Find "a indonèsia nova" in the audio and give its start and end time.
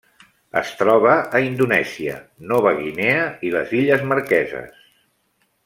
1.39-2.73